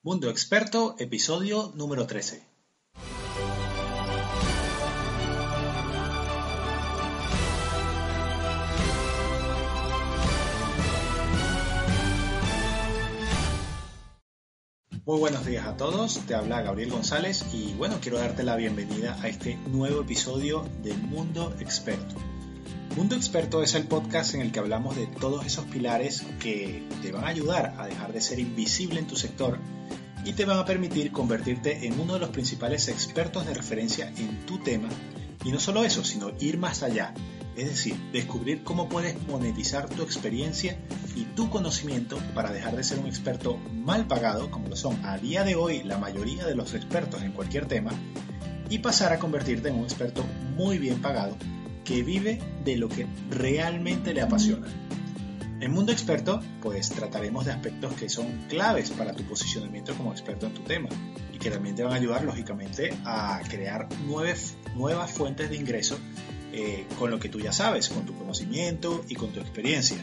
[0.00, 2.40] Mundo Experto, episodio número 13.
[15.04, 19.18] Muy buenos días a todos, te habla Gabriel González y bueno, quiero darte la bienvenida
[19.20, 22.14] a este nuevo episodio de Mundo Experto.
[22.94, 27.10] Mundo Experto es el podcast en el que hablamos de todos esos pilares que te
[27.10, 29.58] van a ayudar a dejar de ser invisible en tu sector
[30.28, 34.44] y te van a permitir convertirte en uno de los principales expertos de referencia en
[34.44, 34.90] tu tema
[35.42, 37.14] y no solo eso, sino ir más allá,
[37.56, 40.76] es decir, descubrir cómo puedes monetizar tu experiencia
[41.16, 45.16] y tu conocimiento para dejar de ser un experto mal pagado, como lo son a
[45.16, 47.92] día de hoy la mayoría de los expertos en cualquier tema,
[48.68, 50.22] y pasar a convertirte en un experto
[50.58, 51.38] muy bien pagado
[51.86, 54.66] que vive de lo que realmente le apasiona.
[55.60, 60.46] En Mundo Experto, pues trataremos de aspectos que son claves para tu posicionamiento como experto
[60.46, 60.88] en tu tema
[61.32, 65.98] y que también te van a ayudar, lógicamente, a crear nuevas, nuevas fuentes de ingreso
[66.52, 69.96] eh, con lo que tú ya sabes, con tu conocimiento y con tu experiencia.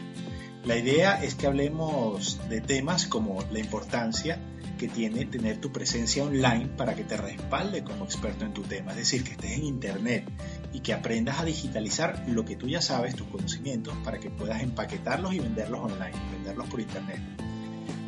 [0.66, 4.38] La idea es que hablemos de temas como la importancia
[4.76, 8.92] que tiene tener tu presencia online para que te respalde como experto en tu tema,
[8.92, 10.28] es decir, que estés en Internet
[10.72, 14.62] y que aprendas a digitalizar lo que tú ya sabes, tus conocimientos, para que puedas
[14.62, 17.20] empaquetarlos y venderlos online, venderlos por Internet.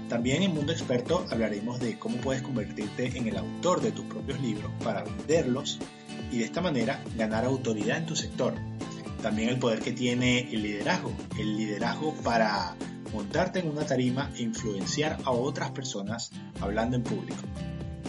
[0.08, 4.40] También en Mundo Experto hablaremos de cómo puedes convertirte en el autor de tus propios
[4.40, 5.78] libros para venderlos
[6.32, 8.54] y de esta manera ganar autoridad en tu sector.
[9.22, 12.74] También el poder que tiene el liderazgo, el liderazgo para
[13.12, 17.42] montarte en una tarima e influenciar a otras personas hablando en público.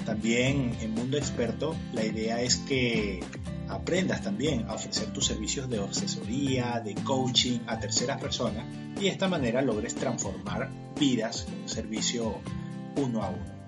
[0.06, 3.24] También en Mundo Experto la idea es que
[3.68, 8.66] aprendas también a ofrecer tus servicios de asesoría, de coaching a terceras personas
[8.98, 10.70] y de esta manera logres transformar
[11.00, 12.40] vidas con un servicio
[12.96, 13.60] uno a uno.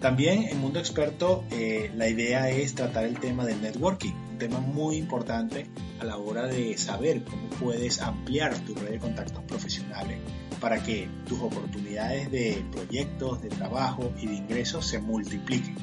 [0.00, 4.60] También en Mundo Experto eh, la idea es tratar el tema del networking, un tema
[4.60, 5.66] muy importante
[5.98, 10.18] a la hora de saber cómo puedes ampliar tu red de contactos profesionales
[10.64, 15.74] para que tus oportunidades de proyectos, de trabajo y de ingresos se multipliquen.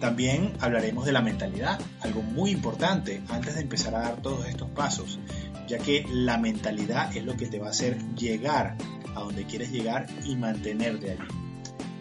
[0.00, 4.70] También hablaremos de la mentalidad, algo muy importante antes de empezar a dar todos estos
[4.70, 5.20] pasos,
[5.68, 8.78] ya que la mentalidad es lo que te va a hacer llegar
[9.14, 11.28] a donde quieres llegar y mantenerte allí.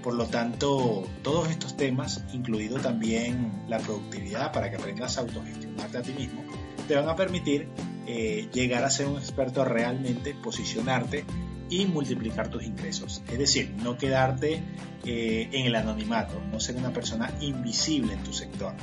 [0.02, 5.98] Por lo tanto, todos estos temas, incluido también la productividad para que aprendas a autogestionarte
[5.98, 6.42] a ti mismo,
[6.88, 7.68] te van a permitir
[8.08, 11.26] eh, llegar a ser un experto realmente, posicionarte
[11.72, 13.24] y multiplicar tus ingresos.
[13.32, 14.62] Es decir, no quedarte
[15.06, 18.74] eh, en el anonimato, no ser una persona invisible en tu sector.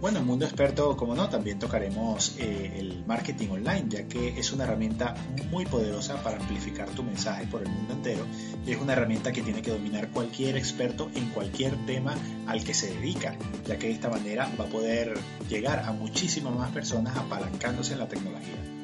[0.00, 4.52] Bueno, en Mundo Experto, como no, también tocaremos eh, el marketing online, ya que es
[4.52, 5.14] una herramienta
[5.50, 8.24] muy poderosa para amplificar tu mensaje por el mundo entero
[8.64, 12.14] y es una herramienta que tiene que dominar cualquier experto en cualquier tema
[12.46, 13.36] al que se dedica,
[13.66, 15.18] ya que de esta manera va a poder
[15.50, 18.77] llegar a muchísimas más personas apalancándose en la tecnología.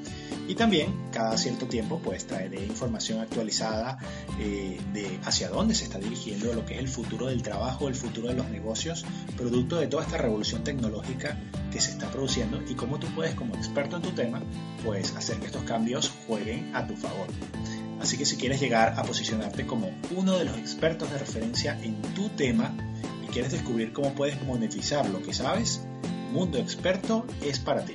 [0.46, 3.98] Y también cada cierto tiempo pues traeré información actualizada
[4.38, 7.94] eh, de hacia dónde se está dirigiendo lo que es el futuro del trabajo, el
[7.94, 9.04] futuro de los negocios,
[9.36, 11.38] producto de toda esta revolución tecnológica
[11.72, 14.42] que se está produciendo y cómo tú puedes como experto en tu tema
[14.84, 17.26] pues hacer que estos cambios jueguen a tu favor.
[18.00, 22.02] Así que si quieres llegar a posicionarte como uno de los expertos de referencia en
[22.14, 22.74] tu tema
[23.24, 25.80] y quieres descubrir cómo puedes monetizar lo que sabes,
[26.32, 27.94] Mundo Experto es para ti.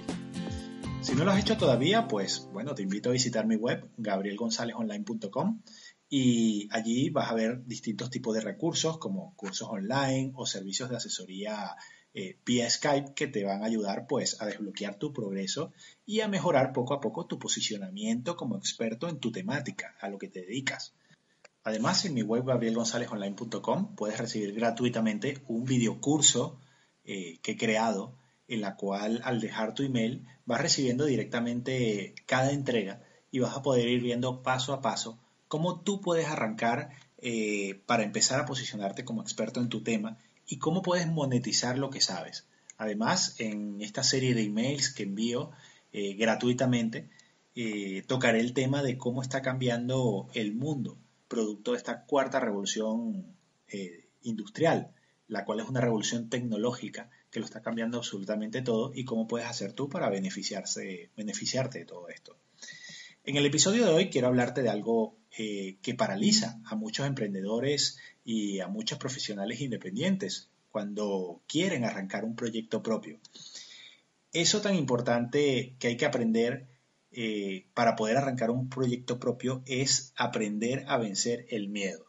[1.09, 5.59] Si no lo has hecho todavía, pues bueno, te invito a visitar mi web, gabrielgonzalezonline.com,
[6.07, 10.97] y allí vas a ver distintos tipos de recursos como cursos online o servicios de
[10.97, 11.75] asesoría
[12.13, 15.73] eh, vía Skype que te van a ayudar pues a desbloquear tu progreso
[16.05, 20.19] y a mejorar poco a poco tu posicionamiento como experto en tu temática, a lo
[20.19, 20.93] que te dedicas.
[21.63, 26.59] Además, en mi web gabrielgonzalezonline.com puedes recibir gratuitamente un video curso
[27.03, 28.18] eh, que he creado
[28.49, 33.01] en la cual al dejar tu email vas recibiendo directamente cada entrega
[33.31, 36.89] y vas a poder ir viendo paso a paso cómo tú puedes arrancar
[37.19, 41.89] eh, para empezar a posicionarte como experto en tu tema y cómo puedes monetizar lo
[41.89, 42.47] que sabes.
[42.77, 45.51] Además, en esta serie de emails que envío
[45.91, 47.09] eh, gratuitamente,
[47.55, 50.97] eh, tocaré el tema de cómo está cambiando el mundo,
[51.27, 53.35] producto de esta cuarta revolución
[54.23, 54.91] industrial,
[55.27, 59.47] la cual es una revolución tecnológica que lo está cambiando absolutamente todo y cómo puedes
[59.47, 62.37] hacer tú para beneficiarse, beneficiarte de todo esto.
[63.23, 67.99] En el episodio de hoy quiero hablarte de algo eh, que paraliza a muchos emprendedores
[68.25, 73.19] y a muchos profesionales independientes cuando quieren arrancar un proyecto propio.
[74.33, 76.67] Eso tan importante que hay que aprender
[77.11, 82.08] eh, para poder arrancar un proyecto propio es aprender a vencer el miedo.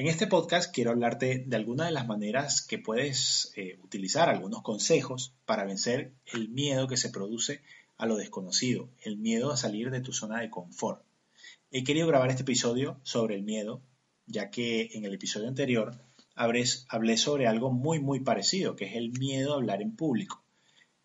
[0.00, 4.62] En este podcast quiero hablarte de algunas de las maneras que puedes eh, utilizar, algunos
[4.62, 7.60] consejos para vencer el miedo que se produce
[7.98, 11.04] a lo desconocido, el miedo a salir de tu zona de confort.
[11.70, 13.82] He querido grabar este episodio sobre el miedo,
[14.24, 16.02] ya que en el episodio anterior
[16.34, 20.42] hablé sobre algo muy muy parecido, que es el miedo a hablar en público.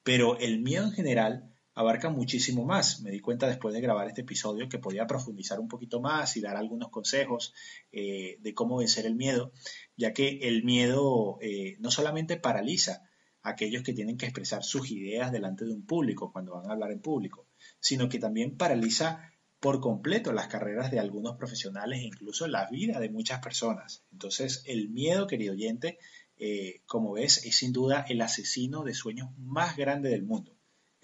[0.03, 3.01] Pero el miedo en general abarca muchísimo más.
[3.01, 6.42] Me di cuenta después de grabar este episodio que podía profundizar un poquito más y
[6.42, 7.54] dar algunos consejos
[7.92, 9.51] eh, de cómo vencer el miedo,
[9.95, 13.04] ya que el miedo eh, no solamente paraliza
[13.44, 16.74] a aquellos que tienen que expresar sus ideas delante de un público cuando van a
[16.74, 17.45] hablar en público,
[17.80, 23.00] sino que también paraliza por completo las carreras de algunos profesionales e incluso la vida
[23.00, 24.04] de muchas personas.
[24.12, 25.98] Entonces, el miedo, querido oyente,
[26.38, 30.54] eh, como ves, es sin duda el asesino de sueños más grande del mundo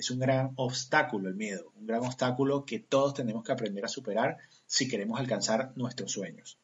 [0.01, 3.88] es un gran obstáculo el miedo, un gran obstáculo que todos tenemos que aprender a
[3.88, 6.59] superar si queremos alcanzar nuestros sueños.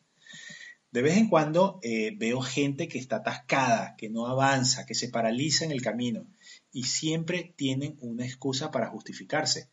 [0.92, 5.10] De vez en cuando eh, veo gente que está atascada, que no avanza, que se
[5.10, 6.26] paraliza en el camino
[6.72, 9.70] y siempre tienen una excusa para justificarse.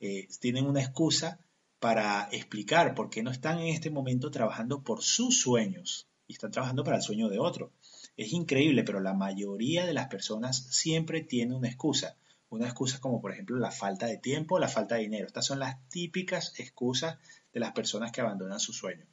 [0.00, 1.40] Eh, tienen una excusa
[1.80, 6.52] para explicar por qué no están en este momento trabajando por sus sueños y están
[6.52, 7.72] trabajando para el sueño de otro.
[8.16, 12.16] Es increíble, pero la mayoría de las personas siempre tiene una excusa.
[12.52, 15.26] Una excusa como por ejemplo la falta de tiempo, la falta de dinero.
[15.26, 17.16] Estas son las típicas excusas
[17.50, 19.06] de las personas que abandonan su sueño.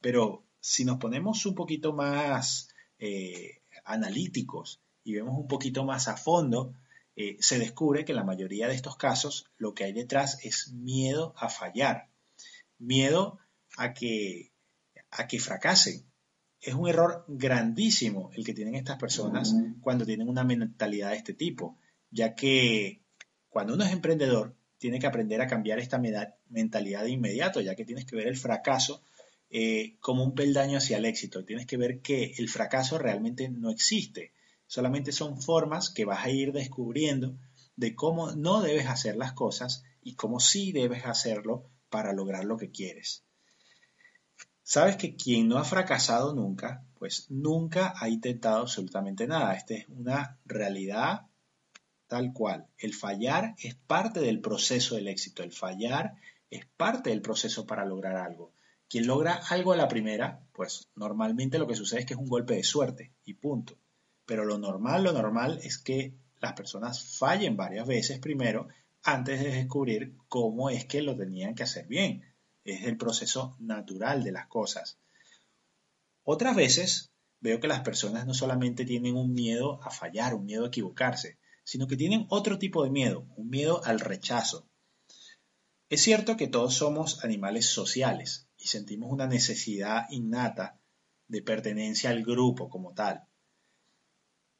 [0.00, 6.16] Pero si nos ponemos un poquito más eh, analíticos y vemos un poquito más a
[6.16, 6.74] fondo,
[7.14, 10.72] eh, se descubre que en la mayoría de estos casos lo que hay detrás es
[10.72, 12.08] miedo a fallar,
[12.80, 13.38] miedo
[13.76, 14.50] a que,
[15.12, 16.04] a que fracasen.
[16.60, 21.34] Es un error grandísimo el que tienen estas personas cuando tienen una mentalidad de este
[21.34, 21.78] tipo
[22.12, 23.00] ya que
[23.48, 26.00] cuando uno es emprendedor, tiene que aprender a cambiar esta
[26.48, 29.02] mentalidad de inmediato, ya que tienes que ver el fracaso
[29.50, 31.44] eh, como un peldaño hacia el éxito.
[31.44, 34.32] Tienes que ver que el fracaso realmente no existe.
[34.66, 37.36] Solamente son formas que vas a ir descubriendo
[37.76, 42.56] de cómo no debes hacer las cosas y cómo sí debes hacerlo para lograr lo
[42.56, 43.24] que quieres.
[44.62, 49.54] Sabes que quien no ha fracasado nunca, pues nunca ha intentado absolutamente nada.
[49.54, 51.26] Esta es una realidad
[52.12, 52.66] tal cual.
[52.76, 55.42] El fallar es parte del proceso del éxito.
[55.42, 56.16] El fallar
[56.50, 58.52] es parte del proceso para lograr algo.
[58.86, 62.28] Quien logra algo a la primera, pues normalmente lo que sucede es que es un
[62.28, 63.78] golpe de suerte y punto.
[64.26, 68.68] Pero lo normal, lo normal es que las personas fallen varias veces primero
[69.02, 72.26] antes de descubrir cómo es que lo tenían que hacer bien.
[72.62, 74.98] Es el proceso natural de las cosas.
[76.24, 77.10] Otras veces
[77.40, 81.38] veo que las personas no solamente tienen un miedo a fallar, un miedo a equivocarse,
[81.64, 84.68] sino que tienen otro tipo de miedo, un miedo al rechazo.
[85.88, 90.80] Es cierto que todos somos animales sociales y sentimos una necesidad innata
[91.28, 93.24] de pertenencia al grupo como tal.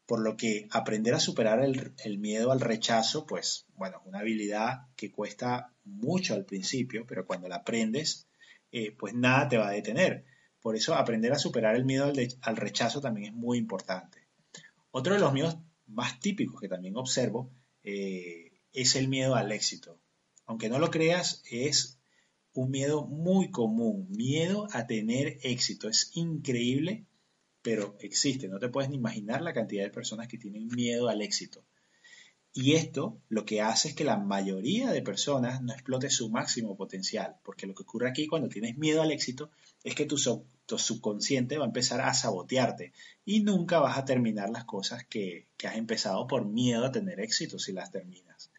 [0.07, 4.89] Por lo que aprender a superar el, miedo al rechazo, pues bueno, es una habilidad
[4.97, 8.27] que cuesta mucho al principio, pero cuando la aprendes,
[8.71, 10.25] eh, pues nada te va a detener.
[10.61, 14.29] Por eso aprender a superar el miedo al, al rechazo también es muy importante.
[14.91, 15.57] Otro de los miedos
[15.93, 17.51] más típicos que también observo
[17.85, 19.99] eh, es el miedo al éxito.
[20.47, 21.99] Aunque no lo creas, es
[22.53, 25.89] un miedo muy común, miedo a tener éxito.
[25.89, 27.07] Es increíble,
[27.63, 28.49] pero existe.
[28.49, 31.65] No te puedes ni imaginar la cantidad de personas que tienen miedo al éxito.
[32.55, 36.77] Y esto lo que hace es que la mayoría de personas no explote su máximo
[36.77, 39.51] potencial, porque lo que ocurre aquí cuando tienes miedo al éxito
[39.85, 42.93] es que tu, subconsciente va a empezar a sabotearte
[43.25, 47.21] y nunca vas a terminar las cosas que, que has empezado por miedo a tener
[47.21, 48.51] éxito si las terminas.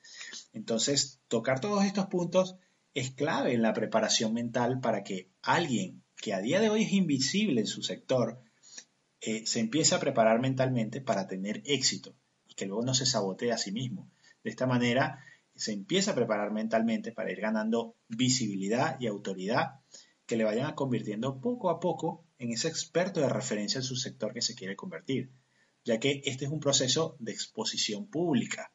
[0.53, 2.55] Entonces, tocar todos estos puntos
[2.95, 6.93] es clave en la preparación mental para que alguien que a día de hoy es
[6.93, 8.41] invisible en su sector
[9.21, 12.15] eh, se empiece a preparar mentalmente para tener éxito
[12.55, 14.09] que luego no se sabotee a sí mismo.
[14.43, 15.23] De esta manera
[15.55, 19.79] se empieza a preparar mentalmente para ir ganando visibilidad y autoridad
[20.25, 24.33] que le vayan convirtiendo poco a poco en ese experto de referencia en su sector
[24.33, 25.31] que se quiere convertir,
[25.83, 28.73] ya que este es un proceso de exposición pública.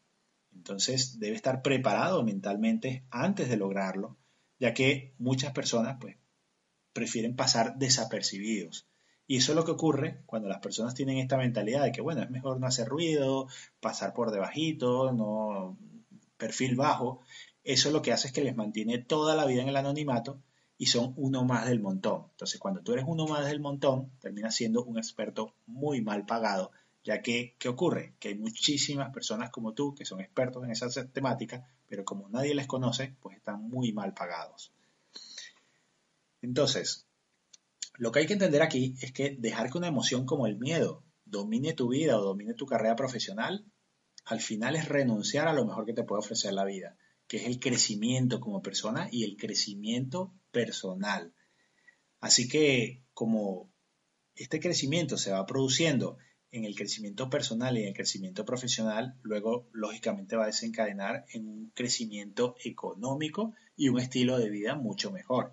[0.52, 4.18] Entonces debe estar preparado mentalmente antes de lograrlo,
[4.58, 6.16] ya que muchas personas pues,
[6.92, 8.87] prefieren pasar desapercibidos
[9.30, 12.22] y eso es lo que ocurre cuando las personas tienen esta mentalidad de que, bueno,
[12.22, 13.46] es mejor no hacer ruido,
[13.78, 15.76] pasar por debajito, no
[16.38, 17.20] perfil bajo.
[17.62, 20.40] Eso lo que hace es que les mantiene toda la vida en el anonimato
[20.78, 22.28] y son uno más del montón.
[22.30, 26.70] Entonces, cuando tú eres uno más del montón, terminas siendo un experto muy mal pagado,
[27.04, 28.14] ya que, ¿qué ocurre?
[28.18, 32.54] Que hay muchísimas personas como tú que son expertos en esa temática, pero como nadie
[32.54, 34.72] les conoce, pues están muy mal pagados.
[36.40, 37.07] Entonces,
[37.98, 41.04] Lo que hay que entender aquí es que dejar que una emoción como el miedo
[41.24, 43.66] domine tu vida o domine tu carrera profesional,
[44.24, 47.46] al final es renunciar a lo mejor que te puede ofrecer la vida, que es
[47.46, 51.34] el crecimiento como persona y el crecimiento personal.
[52.20, 53.68] Así que como
[54.36, 56.18] este crecimiento se va produciendo
[56.52, 61.48] en el crecimiento personal y en el crecimiento profesional, luego lógicamente va a desencadenar en
[61.48, 65.52] un crecimiento económico y un estilo de vida mucho mejor.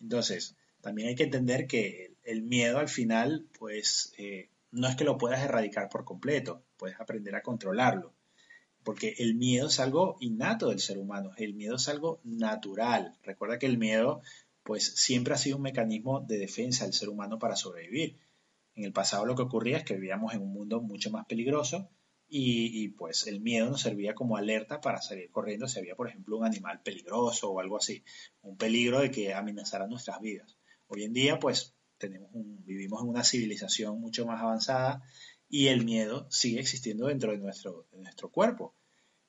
[0.00, 5.04] Entonces, también hay que entender que el miedo al final, pues, eh, no es que
[5.04, 8.14] lo puedas erradicar por completo, puedes aprender a controlarlo,
[8.84, 13.16] porque el miedo es algo innato del ser humano, el miedo es algo natural.
[13.22, 14.22] Recuerda que el miedo,
[14.62, 18.18] pues, siempre ha sido un mecanismo de defensa del ser humano para sobrevivir.
[18.74, 21.90] En el pasado lo que ocurría es que vivíamos en un mundo mucho más peligroso
[22.28, 26.08] y, y, pues el miedo nos servía como alerta para salir corriendo si había, por
[26.08, 28.04] ejemplo, un animal peligroso o algo así,
[28.42, 30.57] un peligro de que amenazara nuestras vidas.
[30.88, 35.02] Hoy en día, pues vivimos en una civilización mucho más avanzada
[35.48, 38.74] y el miedo sigue existiendo dentro de nuestro, nuestro cuerpo.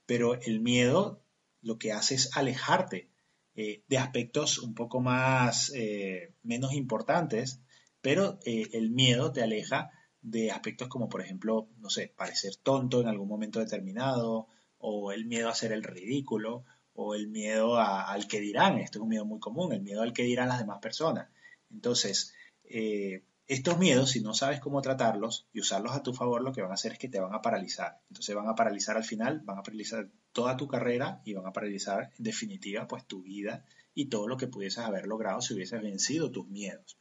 [0.05, 1.21] Pero el miedo
[1.61, 3.09] lo que hace es alejarte
[3.55, 7.61] eh, de aspectos un poco más, eh, menos importantes,
[7.99, 13.01] pero eh, el miedo te aleja de aspectos como, por ejemplo, no sé, parecer tonto
[13.01, 14.47] en algún momento determinado,
[14.77, 16.63] o el miedo a hacer el ridículo,
[16.93, 18.77] o el miedo al que dirán.
[18.77, 21.29] Esto es un miedo muy común, el miedo al que dirán las demás personas.
[21.71, 22.33] Entonces,
[22.63, 26.61] eh, estos miedos, si no sabes cómo tratarlos y usarlos a tu favor, lo que
[26.61, 27.99] van a hacer es que te van a paralizar.
[28.09, 31.51] Entonces van a paralizar al final, van a paralizar toda tu carrera y van a
[31.51, 35.81] paralizar en definitiva pues tu vida y todo lo que pudieses haber logrado si hubieses
[35.81, 36.99] vencido tus miedos.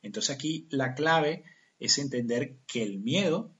[0.00, 1.44] Entonces aquí la clave
[1.78, 3.54] es entender que el miedo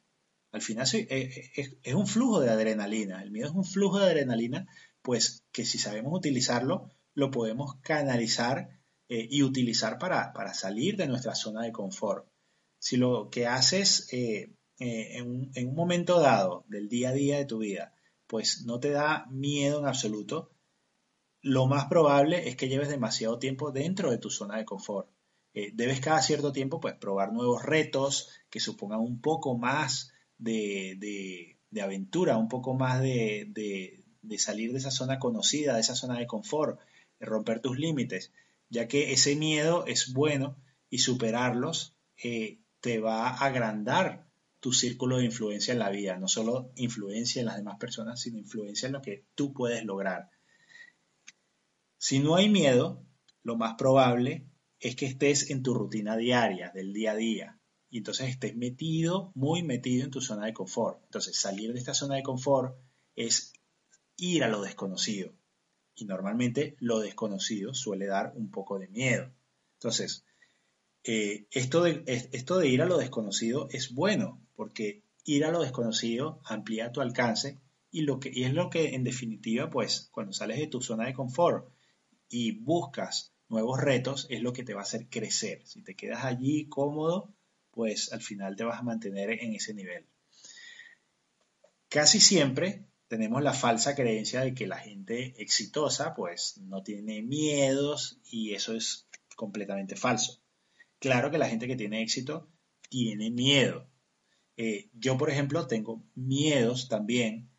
[0.53, 1.51] al final eh,
[1.83, 3.23] es, un flujo de adrenalina.
[3.23, 4.67] El miedo es un flujo de adrenalina,
[5.03, 8.80] pues que si sabemos utilizarlo, lo podemos canalizar
[9.13, 12.29] eh, y utilizar para, salir de nuestra zona de confort.
[12.79, 17.13] Si lo que haces eh, eh, en, un, en, un, momento dado del día a
[17.13, 17.93] día de tu vida,
[18.29, 20.53] pues no te da miedo en absoluto,
[21.43, 25.11] lo más probable es que lleves demasiado tiempo dentro de tu zona de confort.
[25.53, 31.83] debes cada cierto tiempo pues probar nuevos retos que supongan un poco más de, de,
[31.83, 33.49] aventura, un poco más de,
[34.23, 36.79] de, salir de esa zona conocida, de esa zona de confort,
[37.19, 38.31] de romper tus límites
[38.71, 40.57] ya que ese miedo es bueno
[40.89, 44.27] y superarlos eh, te va a agrandar
[44.61, 48.39] tu círculo de influencia en la vida, no solo influencia en las demás personas, sino
[48.39, 50.31] influencia en lo que tú puedes lograr.
[51.99, 53.05] Si no hay miedo,
[53.43, 54.47] lo más probable
[54.79, 57.59] es que estés en tu rutina diaria, del día a día,
[57.91, 61.03] y entonces estés metido, muy metido en tu zona de confort.
[61.05, 62.77] Entonces, salir de esta zona de confort
[63.17, 63.53] es
[64.17, 65.40] ir a lo desconocido
[65.95, 69.31] y normalmente lo desconocido suele dar un poco de miedo.
[69.75, 70.25] Entonces,
[71.05, 75.63] eh, esto, de, esto de ir a lo desconocido es bueno porque ir a lo
[75.63, 77.59] desconocido amplía tu alcance
[77.91, 81.07] y, lo que, y es lo que en definitiva, pues cuando sales de tu zona
[81.07, 81.69] de confort
[82.29, 85.67] y buscas nuevos retos, es lo que te va a hacer crecer.
[85.67, 87.35] Si te quedas allí cómodo,
[87.73, 90.07] pues al final te vas a mantener en ese nivel.
[91.89, 98.21] Casi siempre tenemos la falsa creencia de que la gente exitosa pues no tiene miedos
[98.31, 100.41] y eso es completamente falso.
[101.01, 102.49] Claro que la gente que tiene éxito
[102.89, 103.89] tiene miedo.
[104.57, 107.51] Eh, yo, por ejemplo, tengo miedos también,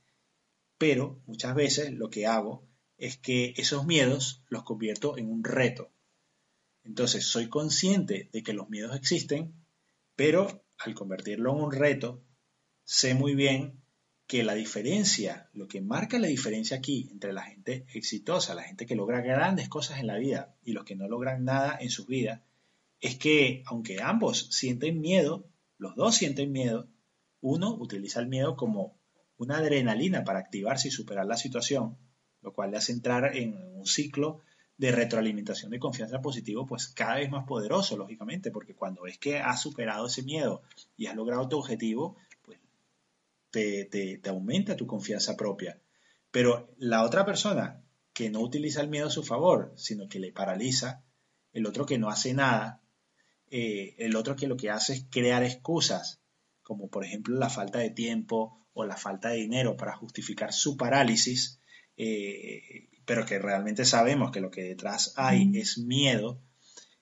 [0.78, 2.66] pero muchas veces lo que hago
[2.98, 5.92] es que esos miedos los convierto en un reto.
[6.86, 9.54] Entonces, soy consciente de que los miedos existen,
[10.16, 12.24] pero al convertirlo en un reto,
[12.86, 13.81] sé muy bien
[14.32, 18.86] que la diferencia, lo que marca la diferencia aquí entre la gente exitosa, la gente
[18.86, 22.08] que logra grandes cosas en la vida y los que no logran nada en sus
[22.08, 22.40] vidas,
[23.02, 26.88] es que aunque ambos sienten miedo, los dos sienten miedo,
[27.42, 28.98] uno utiliza el miedo como
[29.36, 31.98] una adrenalina para activarse y superar la situación,
[32.42, 34.40] lo cual le hace entrar en un ciclo
[34.78, 39.40] de retroalimentación de confianza positivo, pues cada vez más poderoso, lógicamente, porque cuando es que
[39.40, 40.62] has superado ese miedo
[40.96, 42.16] y has logrado tu objetivo,
[43.52, 45.80] te, aumenta tu confianza propia.
[46.32, 50.32] Pero la otra persona que no utiliza el miedo a su favor, sino que le
[50.32, 51.04] paraliza,
[51.54, 52.82] el otro que no hace nada,
[53.50, 56.22] eh, el otro que lo que hace es crear excusas,
[56.64, 60.78] como por ejemplo la falta de tiempo o la falta de dinero para justificar su
[60.78, 61.60] parálisis,
[61.98, 66.42] eh, pero que realmente sabemos que lo que detrás hay es miedo,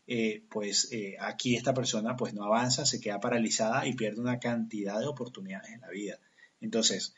[0.08, 0.89] eh, pues
[1.20, 5.72] aquí esta persona pues no avanza, se queda paralizada y pierde una cantidad de oportunidades
[5.72, 6.20] en la vida.
[6.61, 7.15] Entonces,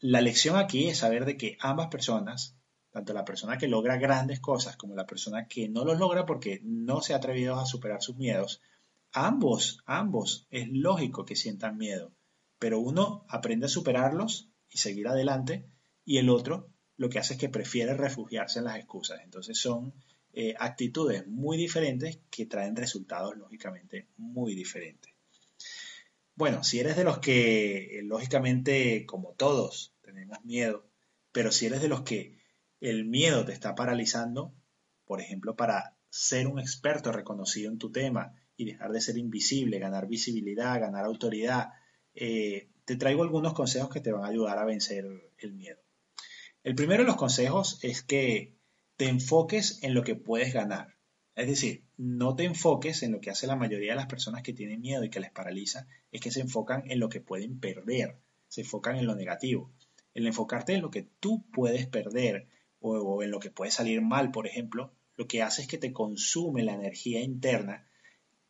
[0.00, 2.56] la lección aquí es saber de que ambas personas
[2.90, 6.60] tanto la persona que logra grandes cosas como la persona que no los logra porque
[6.64, 8.60] no se ha atrevido a superar sus miedos,
[9.12, 12.12] ambos, ambos, es lógico que sientan miedo,
[12.58, 15.66] pero uno aprende a superarlos y seguir adelante
[16.04, 19.20] y el otro lo que hace es que prefiere refugiarse en las excusas.
[19.24, 19.94] Entonces son
[20.32, 25.12] eh, actitudes muy diferentes que traen resultados lógicamente muy diferentes.
[26.34, 30.88] Bueno, si eres de los que, eh, lógicamente, como todos, tenemos miedo,
[31.32, 32.38] pero si eres de los que
[32.80, 34.54] el miedo te está paralizando,
[35.04, 39.78] por ejemplo, para ser un experto reconocido en tu tema y dejar de ser invisible,
[39.78, 41.70] ganar visibilidad, ganar autoridad,
[42.14, 45.04] eh, te traigo algunos consejos que te van a ayudar a vencer
[45.38, 45.80] el miedo.
[46.62, 48.58] El primero de los consejos es que
[48.96, 50.98] te enfoques en lo que puedes ganar.
[51.34, 54.54] Es decir, no te enfoques en lo que hace la mayoría de las personas que
[54.54, 58.16] tienen miedo y que les paraliza, es que se enfocan en lo que pueden perder,
[58.48, 59.70] se enfocan en lo negativo.
[60.14, 62.48] El enfocarte en lo que tú puedes perder
[62.80, 65.92] o, en lo que puede salir mal, por ejemplo, lo que hace es que te
[65.92, 67.86] consume la energía interna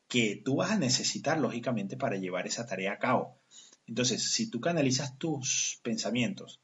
[0.07, 3.41] que tú vas a necesitar, lógicamente, para llevar esa tarea a cabo.
[3.89, 6.61] Entonces, si tú canalizas tus pensamientos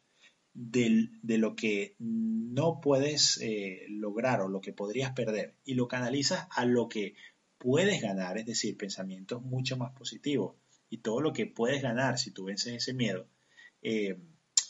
[0.57, 6.49] de, lo que no puedes eh, lograr o lo que podrías perder y lo canalizas
[6.51, 7.15] a lo que
[7.59, 10.57] puedes ganar, es decir, pensamientos mucho más positivos
[10.89, 13.27] y todo lo que puedes ganar si tú vences ese miedo,
[13.83, 14.17] eh,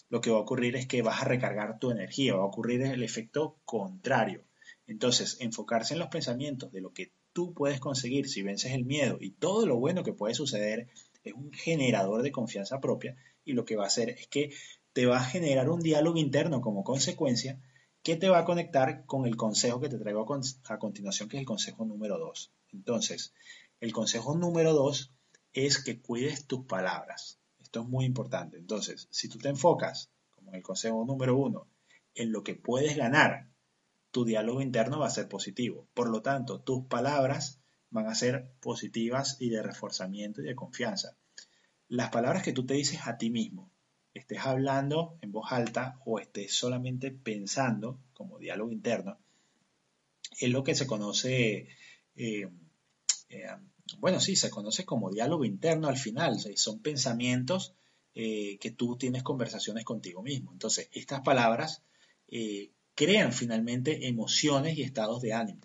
[0.09, 2.83] lo que va a ocurrir es que vas a recargar tu energía, va a ocurrir
[2.83, 4.43] el efecto contrario.
[4.89, 9.19] Entonces, enfocarse en los pensamientos de lo que tú puedes conseguir si vences el miedo
[9.21, 10.89] y todo lo bueno que puede suceder
[11.23, 14.51] es un generador de confianza propia y lo que va a hacer es que
[14.97, 17.61] te va a generar un diálogo interno como consecuencia
[18.03, 21.41] que te va a conectar con el consejo que te traigo a continuación, que es
[21.43, 22.51] el consejo número 2.
[22.73, 23.35] Entonces,
[23.81, 25.13] el consejo número 2
[25.53, 27.39] es que cuides tus palabras.
[27.59, 28.57] Esto es muy importante.
[28.57, 31.69] Entonces, si tú te enfocas, como en el consejo número 1,
[32.15, 33.51] en lo que puedes ganar,
[34.11, 35.87] tu diálogo interno va a ser positivo.
[35.93, 37.61] Por lo tanto, tus palabras
[37.91, 41.19] van a ser positivas y de reforzamiento y de confianza.
[41.87, 43.71] Las palabras que tú te dices a ti mismo,
[44.19, 49.19] estés hablando en voz alta o estés solamente pensando como diálogo interno,
[50.41, 51.69] es lo que se conoce,
[52.17, 52.49] eh,
[53.29, 53.47] eh,
[53.99, 57.75] bueno, sí, se conoce como diálogo interno al final, son pensamientos
[58.15, 60.53] eh, que tú tienes conversaciones contigo mismo.
[60.53, 61.83] Entonces, estas palabras
[62.95, 65.61] crean finalmente emociones y estados de ánimo.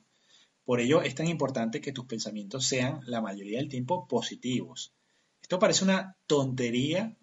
[0.63, 4.93] Por ello es tan importante que tus pensamientos sean la mayoría del tiempo positivos.
[5.41, 7.17] Esto parece una tontería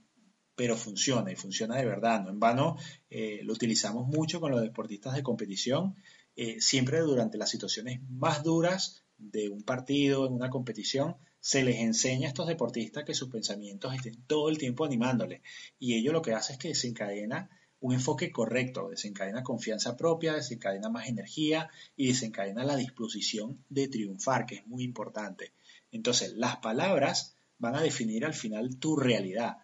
[0.59, 2.25] pero funciona y funciona de verdad.
[2.25, 2.77] No en vano
[3.11, 5.95] eh, lo utilizamos mucho con los deportistas de competición,
[6.35, 11.77] eh, siempre durante las situaciones más duras de un partido, en una competición, se les
[11.77, 15.43] enseña a estos deportistas que sus pensamientos estén todo el tiempo animándoles.
[15.79, 20.89] Y ello lo que hace es que desencadena un enfoque correcto, desencadena confianza propia, desencadena
[20.89, 25.53] más energía y desencadena la disposición de triunfar, que es muy importante.
[25.93, 29.59] Entonces, las palabras van a definir al final tu realidad.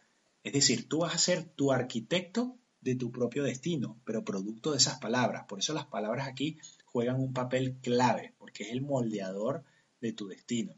[0.45, 4.77] Es decir, tú vas a ser tu arquitecto de tu propio destino, pero producto de
[4.77, 5.47] esas palabras.
[5.49, 9.65] Por eso las palabras aquí juegan un papel clave, porque es el moldeador
[10.01, 10.75] de tu destino.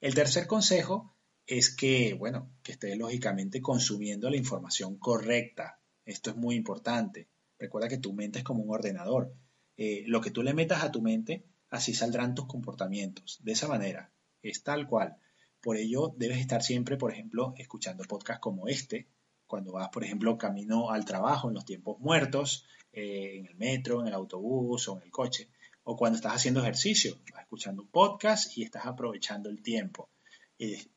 [0.00, 5.80] El tercer consejo es que, bueno, que estés lógicamente consumiendo la información correcta.
[6.04, 7.28] Esto es muy importante.
[7.58, 9.34] Recuerda que tu mente es como un ordenador.
[9.76, 13.40] Eh, lo que tú le metas a tu mente, así saldrán tus comportamientos.
[13.42, 14.12] De esa manera,
[14.42, 15.16] es tal cual.
[15.64, 19.06] Por ello, debes estar siempre, por ejemplo, escuchando podcasts como este,
[19.46, 24.02] cuando vas, por ejemplo, camino al trabajo en los tiempos muertos, eh, en el metro,
[24.02, 25.48] en el autobús o en el coche,
[25.82, 30.10] o cuando estás haciendo ejercicio, vas escuchando un podcast y estás aprovechando el tiempo.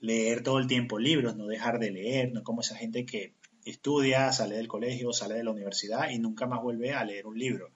[0.01, 4.34] leer todo el tiempo libros, no dejar de leer, no como esa gente que estudia,
[4.34, 7.71] sale del colegio, sale de la universidad y nunca más vuelve a leer un libro.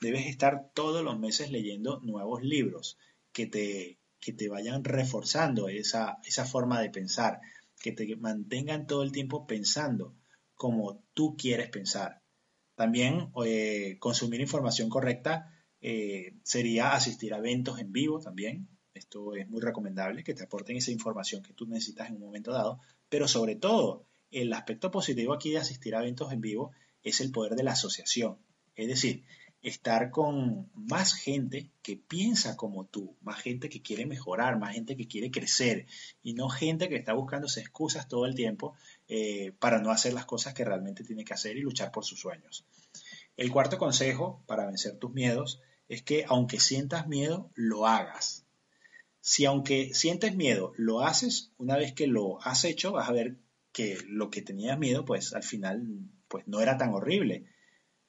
[0.00, 2.96] Debes estar todos los meses leyendo nuevos libros
[3.30, 7.40] que te que te vayan reforzando esa, esa forma de pensar,
[7.80, 10.14] que te mantengan todo el tiempo pensando
[10.54, 12.20] como tú quieres pensar.
[12.74, 18.68] También eh, consumir información correcta eh, sería asistir a eventos en vivo también.
[18.92, 22.52] Esto es muy recomendable, que te aporten esa información que tú necesitas en un momento
[22.52, 22.80] dado.
[23.08, 27.32] Pero sobre todo, el aspecto positivo aquí de asistir a eventos en vivo es el
[27.32, 28.38] poder de la asociación.
[28.74, 29.24] Es decir,
[29.62, 34.96] estar con más gente que piensa como tú, más gente que quiere mejorar, más gente
[34.96, 35.86] que quiere crecer
[36.22, 38.74] y no gente que está buscándose excusas todo el tiempo
[39.08, 42.20] eh, para no hacer las cosas que realmente tiene que hacer y luchar por sus
[42.20, 42.64] sueños.
[43.36, 48.46] El cuarto consejo para vencer tus miedos es que aunque sientas miedo, lo hagas.
[49.20, 53.36] Si aunque sientes miedo, lo haces, una vez que lo has hecho, vas a ver
[53.72, 55.86] que lo que tenías miedo, pues al final,
[56.28, 57.44] pues no era tan horrible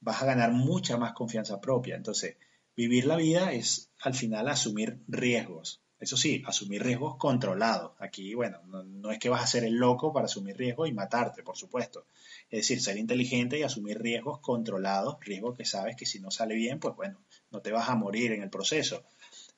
[0.02, 1.96] vas a ganar mucha más confianza propia.
[1.96, 2.36] Entonces,
[2.76, 5.80] vivir la vida es al final asumir riesgos.
[5.98, 7.92] Eso sí, asumir riesgos controlados.
[8.00, 11.44] Aquí, bueno, no, es que vas a ser el loco para asumir riesgos y matarte,
[11.44, 12.06] por supuesto.
[12.50, 16.56] Es decir, ser inteligente y asumir riesgos controlados, riesgos que sabes que si no sale
[16.56, 17.20] bien, pues bueno,
[17.52, 19.04] no te vas a morir en el proceso.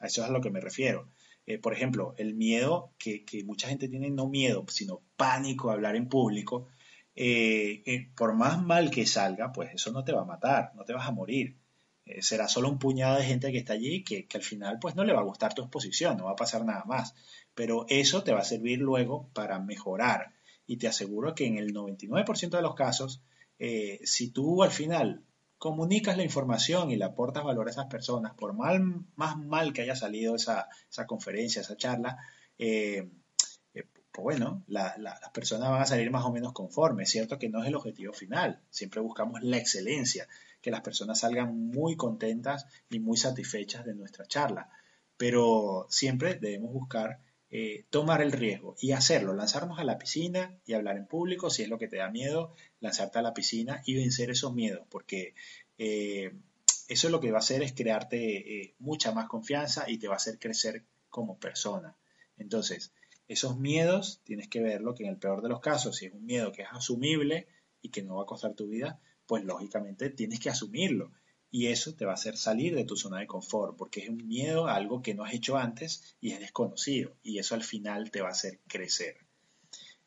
[0.00, 1.08] A eso es a lo que me refiero.
[1.46, 5.96] Eh, por ejemplo, el miedo, que, mucha gente tiene no miedo, sino pánico a hablar
[5.96, 6.68] en público,
[7.14, 10.84] eh, eh, por más mal que salga, pues eso no te va a matar, no
[10.84, 11.56] te vas a morir.
[12.20, 15.04] será solo un puñado de gente que está allí que, que, al final pues no
[15.04, 17.14] le va a gustar tu exposición, no va a pasar nada más.
[17.54, 20.34] Pero eso te va a servir luego para mejorar.
[20.66, 23.22] Y te aseguro que en el 99% de los casos,
[24.04, 25.24] si tú al final
[25.58, 28.82] comunicas la información y le aportas valor a esas personas, por mal,
[29.16, 30.68] más mal que haya salido esa,
[31.06, 32.18] conferencia, esa charla,
[34.14, 34.94] pues bueno, las
[35.32, 37.08] personas van a salir más o menos conformes.
[37.08, 40.28] Es cierto que no es el objetivo final, siempre buscamos la excelencia,
[40.62, 44.70] que las personas salgan muy contentas y muy satisfechas de nuestra charla,
[45.16, 47.18] pero siempre debemos buscar
[47.50, 51.64] eh, tomar el riesgo y hacerlo, lanzarnos a la piscina y hablar en público, si
[51.64, 55.34] es lo que te da miedo, lanzarte a la piscina y vencer esos miedos, porque
[55.76, 56.32] eh,
[56.86, 60.14] eso lo que va a hacer es crearte eh, mucha más confianza y te va
[60.14, 61.96] a hacer crecer como persona.
[62.38, 62.92] Entonces,
[63.28, 66.24] esos miedos tienes que verlo que en el peor de los casos, si es un
[66.24, 67.46] miedo que es asumible
[67.80, 71.12] y que no va a costar tu vida, pues lógicamente tienes que asumirlo
[71.50, 74.26] y eso te va a hacer salir de tu zona de confort, porque es un
[74.26, 78.10] miedo a algo que no has hecho antes y es desconocido, y eso al final
[78.10, 79.18] te va a hacer crecer.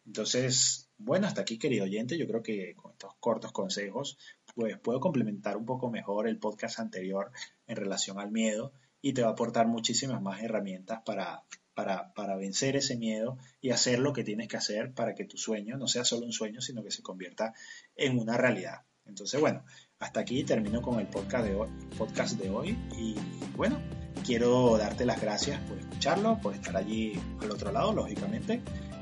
[0.05, 4.17] Entonces, bueno, hasta aquí querido oyente, yo creo que con estos cortos consejos,
[4.55, 7.31] pues puedo complementar un poco mejor el podcast anterior
[7.65, 11.45] en relación al miedo y te va a aportar muchísimas más herramientas para,
[11.77, 15.37] para, para, vencer ese miedo y hacer lo que tienes que hacer para que tu
[15.37, 17.53] sueño no sea solo un sueño, sino que se convierta
[17.95, 18.81] en una realidad.
[19.05, 19.63] Entonces, bueno,
[19.99, 23.15] hasta aquí termino con el podcast de hoy, podcast de hoy y
[23.55, 23.79] bueno,
[24.25, 28.59] quiero darte las gracias por escucharlo, por estar allí al otro lado, lógicamente.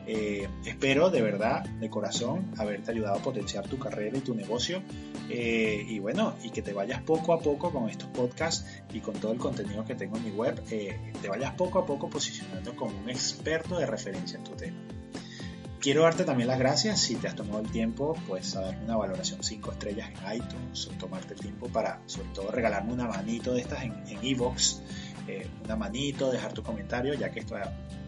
[0.07, 4.81] Eh, espero de verdad, de corazón, haberte ayudado a potenciar tu carrera y tu negocio.
[5.29, 9.15] Eh, y bueno, y que te vayas poco a poco con estos podcasts y con
[9.15, 12.75] todo el contenido que tengo en mi web, eh, te vayas poco a poco posicionando
[12.75, 14.77] como un experto de referencia en tu tema.
[15.79, 18.97] Quiero darte también las gracias si te has tomado el tiempo, pues a darme una
[18.97, 23.53] valoración 5 estrellas en iTunes, o tomarte el tiempo para, sobre todo, regalarme una manito
[23.53, 24.81] de estas en Evox,
[25.27, 27.55] eh, una manito, dejar tu comentario, ya que esto,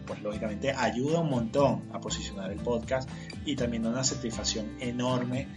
[0.06, 3.08] pues lógicamente, ayuda un montón a posicionar el podcast
[3.44, 5.48] y también da una satisfacción enorme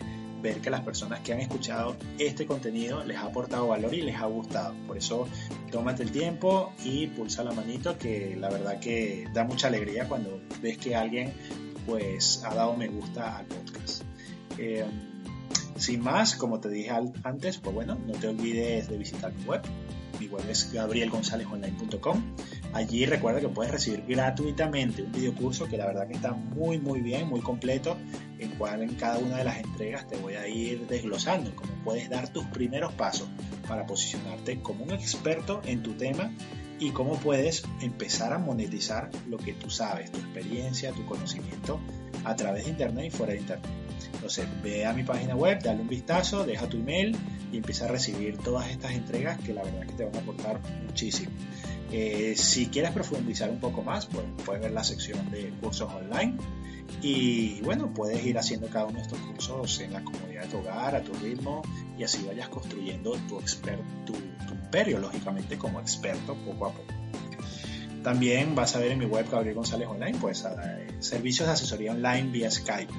[0.42, 4.16] ver que las personas que han escuchado este contenido les ha aportado valor y les
[4.16, 4.74] ha gustado.
[4.88, 5.28] Por eso
[5.72, 10.42] tómate el tiempo y pulsa la manito que la verdad que da mucha alegría cuando
[10.62, 11.32] ves que alguien
[11.86, 14.04] pues ha dado me gusta al podcast.
[14.58, 14.86] Eh,
[15.82, 16.92] sin más, como te dije
[17.24, 19.62] antes, pues bueno, no te olvides de visitar mi web.
[20.20, 22.22] Mi web es gabrielgonzalezonline.com.
[22.74, 26.78] Allí recuerda que puedes recibir gratuitamente un video curso que la verdad que está muy
[26.78, 27.98] muy bien, muy completo,
[28.38, 32.10] en cual en cada una de las entregas te voy a ir desglosando cómo puedes
[32.10, 33.28] dar tus primeros pasos
[33.68, 36.32] para posicionarte como un experto en tu tema
[36.80, 41.80] y cómo puedes empezar a monetizar lo que tú sabes, tu experiencia, tu conocimiento
[42.24, 43.70] a través de Internet y fuera de Internet.
[44.14, 47.16] Entonces, ve a mi página web, dale un vistazo, deja tu email
[47.52, 50.60] y empieza a recibir todas estas entregas que la verdad que te van a aportar
[50.86, 51.32] muchísimo.
[51.92, 56.38] Eh, si quieres profundizar un poco más, pues puedes ver la sección de cursos online
[57.02, 60.58] y bueno, puedes ir haciendo cada uno de estos cursos en la comodidad de tu
[60.60, 61.62] hogar, a tu ritmo,
[61.98, 63.42] y así vayas construyendo tu,
[64.06, 64.14] tu,
[64.54, 67.01] imperio, lógicamente, como experto poco a poco.
[68.04, 70.46] También vas a ver en mi web Gabriel González Online, pues
[71.00, 72.92] servicios de asesoría online vía Skype,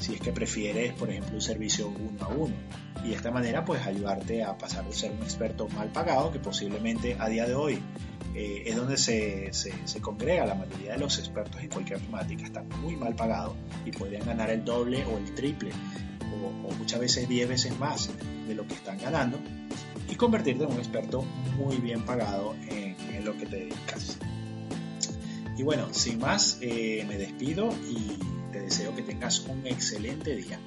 [0.00, 2.54] si es que prefieres, por ejemplo, un servicio uno a uno.
[3.04, 6.40] Y de esta manera, pues ayudarte a pasar de ser un experto mal pagado, que
[6.40, 7.80] posiblemente a día de hoy
[8.34, 12.68] eh, es donde se, se, congrega la mayoría de los expertos en cualquier temática, están
[12.80, 15.70] muy mal pagados y podrían ganar el doble o el triple
[16.44, 18.10] o, muchas veces 10 veces más
[18.46, 19.38] de lo que están ganando
[20.08, 21.22] y convertirte en un experto
[21.56, 24.16] muy bien pagado en, lo que te dedicas.
[25.58, 28.16] Y bueno, sin más, eh, me despido y
[28.52, 30.60] te deseo que tengas un excelente día.